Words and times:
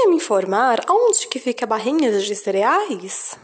poderia 0.00 0.08
me 0.08 0.16
informar 0.16 0.84
onde 0.88 1.26
que 1.28 1.38
fica 1.38 1.66
Barrinhas 1.66 2.24
de 2.24 2.34
Cereais? 2.34 3.36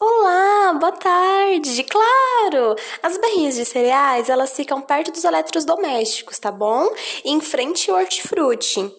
Olá, 0.00 0.72
boa 0.74 0.92
tarde. 0.92 1.84
Claro, 1.84 2.76
as 3.02 3.16
barrinhas 3.18 3.54
de 3.54 3.64
cereais 3.64 4.28
elas 4.28 4.54
ficam 4.54 4.80
perto 4.80 5.10
dos 5.10 5.24
eletrodomésticos, 5.24 6.38
tá 6.38 6.50
bom? 6.50 6.88
Em 7.24 7.40
frente 7.40 7.90
ao 7.90 7.96
hortifruti. 7.96 8.92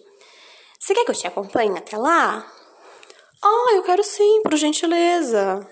Você 0.78 0.94
quer 0.94 1.04
que 1.04 1.10
eu 1.10 1.14
te 1.14 1.26
acompanhe 1.26 1.78
até 1.78 1.96
lá? 1.96 2.46
Ah, 3.42 3.72
eu 3.74 3.82
quero 3.82 4.02
sim, 4.02 4.42
por 4.42 4.56
gentileza. 4.56 5.66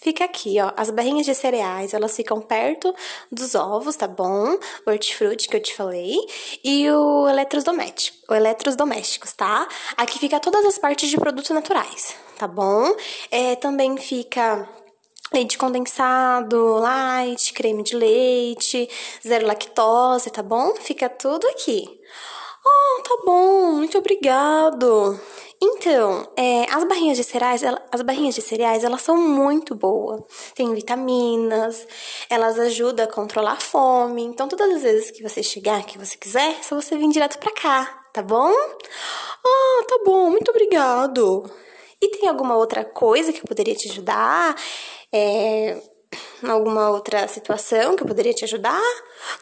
Fica 0.00 0.24
aqui, 0.24 0.58
ó. 0.58 0.72
As 0.78 0.88
barrinhas 0.88 1.26
de 1.26 1.34
cereais, 1.34 1.92
elas 1.92 2.16
ficam 2.16 2.40
perto 2.40 2.94
dos 3.30 3.54
ovos, 3.54 3.96
tá 3.96 4.08
bom? 4.08 4.58
O 4.86 4.90
hortifruti 4.90 5.46
que 5.46 5.56
eu 5.56 5.62
te 5.62 5.74
falei. 5.74 6.16
E 6.64 6.90
o 6.90 7.28
eletrodoméstico, 7.28 8.32
o 8.32 8.34
eletrodomésticos, 8.34 9.34
tá? 9.34 9.68
Aqui 9.98 10.18
fica 10.18 10.40
todas 10.40 10.64
as 10.64 10.78
partes 10.78 11.10
de 11.10 11.18
produtos 11.18 11.50
naturais, 11.50 12.16
tá 12.38 12.48
bom? 12.48 12.94
É, 13.30 13.56
também 13.56 13.94
fica 13.98 14.66
leite 15.34 15.58
condensado, 15.58 16.78
light, 16.78 17.52
creme 17.52 17.82
de 17.82 17.94
leite, 17.94 18.88
zero 19.26 19.46
lactose, 19.46 20.30
tá 20.30 20.42
bom? 20.42 20.74
Fica 20.76 21.10
tudo 21.10 21.46
aqui. 21.48 21.84
Oh, 22.64 23.02
tá 23.02 23.16
bom, 23.24 23.72
muito 23.74 23.98
obrigado. 23.98 25.20
Então, 25.80 26.30
é, 26.36 26.66
as 26.70 26.84
barrinhas 26.84 27.16
de 27.16 27.24
cereais, 27.24 27.62
ela, 27.62 27.82
as 27.90 28.02
barrinhas 28.02 28.34
de 28.34 28.42
cereais, 28.42 28.84
elas 28.84 29.00
são 29.00 29.16
muito 29.16 29.74
boas. 29.74 30.20
Tem 30.54 30.74
vitaminas, 30.74 31.88
elas 32.28 32.58
ajudam 32.58 33.06
a 33.06 33.08
controlar 33.08 33.52
a 33.52 33.60
fome. 33.60 34.22
Então, 34.22 34.46
todas 34.46 34.76
as 34.76 34.82
vezes 34.82 35.10
que 35.10 35.22
você 35.22 35.42
chegar, 35.42 35.82
que 35.86 35.96
você 35.96 36.18
quiser, 36.18 36.50
é 36.50 36.62
só 36.62 36.78
você 36.78 36.98
vir 36.98 37.08
direto 37.08 37.38
pra 37.38 37.50
cá, 37.54 38.02
tá 38.12 38.20
bom? 38.20 38.52
Ah, 38.52 39.84
tá 39.88 40.00
bom, 40.04 40.28
muito 40.28 40.50
obrigado. 40.50 41.50
E 41.98 42.08
tem 42.08 42.28
alguma 42.28 42.58
outra 42.58 42.84
coisa 42.84 43.32
que 43.32 43.40
eu 43.40 43.48
poderia 43.48 43.74
te 43.74 43.90
ajudar? 43.90 44.54
É, 45.10 45.80
alguma 46.46 46.90
outra 46.90 47.26
situação 47.26 47.96
que 47.96 48.02
eu 48.02 48.06
poderia 48.06 48.34
te 48.34 48.44
ajudar? 48.44 48.82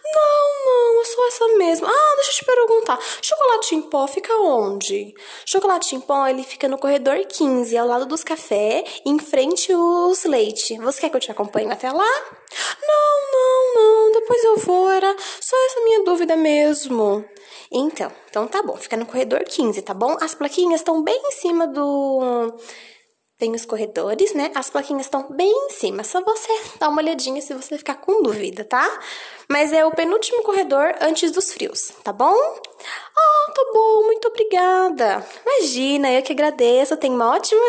Não, 0.05 0.65
não, 0.67 0.88
essa 1.29 1.47
mesmo. 1.57 1.87
Ah, 1.87 2.15
deixa 2.17 2.31
eu 2.31 2.35
te 2.35 2.45
perguntar. 2.45 2.99
Chocolate 3.23 3.75
em 3.75 3.83
pó 3.83 4.07
fica 4.07 4.35
onde? 4.39 5.15
Chocolate 5.47 5.95
em 5.95 6.01
pó, 6.01 6.27
ele 6.27 6.43
fica 6.43 6.67
no 6.69 6.79
corredor 6.79 7.19
15, 7.27 7.77
ao 7.77 7.87
lado 7.87 8.07
dos 8.07 8.25
cafés, 8.25 9.01
em 9.05 9.19
frente 9.19 9.73
os 9.73 10.25
leite. 10.25 10.77
Você 10.79 11.01
quer 11.03 11.11
que 11.11 11.17
eu 11.17 11.21
te 11.21 11.31
acompanhe 11.31 11.71
até 11.71 11.91
lá? 11.91 12.25
Não, 12.83 13.33
não, 13.33 13.75
não, 13.75 14.13
depois 14.13 14.43
eu 14.45 14.57
vou, 14.59 14.91
era 14.91 15.15
só 15.41 15.57
essa 15.67 15.81
minha 15.83 16.03
dúvida 16.03 16.37
mesmo. 16.37 17.25
Então, 17.71 18.11
então 18.31 18.49
tá 18.49 18.63
bom, 18.63 18.77
fica 18.77 18.97
no 18.97 19.07
corredor 19.07 19.45
15, 19.45 19.83
tá 19.83 19.93
bom? 19.93 20.17
As 20.21 20.35
plaquinhas 20.35 20.81
estão 20.81 21.03
bem 21.03 21.21
em 21.27 21.33
cima 21.33 21.67
do 21.67 22.55
tem 23.39 23.55
os 23.55 23.65
corredores, 23.65 24.35
né? 24.35 24.51
As 24.55 24.69
plaquinhas 24.69 25.07
estão 25.07 25.29
bem 25.31 25.49
em 25.49 25.71
cima. 25.71 26.03
Só 26.03 26.21
você 26.23 26.53
dar 26.79 26.89
uma 26.89 27.01
olhadinha 27.01 27.41
se 27.41 27.55
você 27.55 27.79
ficar 27.79 27.95
com 27.95 28.21
dúvida, 28.21 28.65
tá? 28.65 28.87
Mas 29.49 29.73
é 29.73 29.87
o 29.87 29.93
penúltimo 29.93 30.43
corredor 30.43 30.93
antes 31.01 31.31
dos 31.31 31.53
frios, 31.53 31.93
tá 32.03 32.13
bom? 32.13 32.35
Ah, 32.35 33.53
tá 33.55 33.71
bom, 33.73 34.03
muito 34.07 34.27
obrigada. 34.29 35.25
Imagina, 35.47 36.13
eu 36.13 36.23
que 36.23 36.33
agradeço. 36.33 36.97
Tenha 36.97 37.15
uma 37.15 37.33
ótima, 37.35 37.61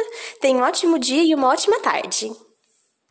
tenha 0.42 0.58
um 0.58 0.64
ótimo 0.64 0.98
dia 0.98 1.24
e 1.24 1.36
uma 1.36 1.50
ótima 1.50 1.80
tarde. 1.80 2.49